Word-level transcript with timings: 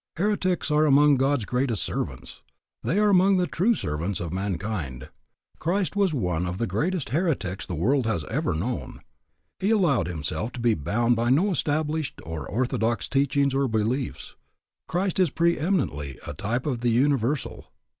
Heretics 0.17 0.71
are 0.71 0.87
among 0.87 1.17
God's 1.17 1.45
greatest 1.45 1.83
servants. 1.83 2.41
They 2.81 2.97
are 2.97 3.11
among 3.11 3.37
the 3.37 3.45
true 3.45 3.75
servants 3.75 4.19
of 4.19 4.33
mankind. 4.33 5.09
Christ 5.59 5.95
was 5.95 6.11
one 6.11 6.47
of 6.47 6.57
the 6.57 6.65
greatest 6.65 7.09
heretics 7.09 7.67
the 7.67 7.75
world 7.75 8.07
has 8.07 8.23
ever 8.23 8.55
known. 8.55 9.01
He 9.59 9.69
allowed 9.69 10.07
himself 10.07 10.53
to 10.53 10.59
be 10.59 10.73
bound 10.73 11.15
by 11.15 11.29
no 11.29 11.51
established 11.51 12.19
or 12.23 12.47
orthodox 12.49 13.07
teachings 13.07 13.53
or 13.53 13.67
beliefs. 13.67 14.35
Christ 14.87 15.19
is 15.19 15.29
preëminently 15.29 16.17
a 16.27 16.33
type 16.33 16.65
of 16.65 16.81
the 16.81 16.89
universal. 16.89 17.67